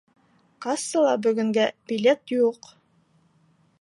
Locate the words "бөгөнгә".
1.27-1.67